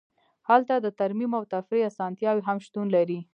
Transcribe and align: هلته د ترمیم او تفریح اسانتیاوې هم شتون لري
هلته 0.47 0.73
د 0.79 0.87
ترمیم 0.99 1.31
او 1.39 1.43
تفریح 1.53 1.85
اسانتیاوې 1.91 2.41
هم 2.47 2.57
شتون 2.65 2.85
لري 2.95 3.19